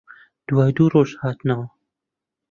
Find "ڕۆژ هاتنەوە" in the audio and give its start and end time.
0.93-1.65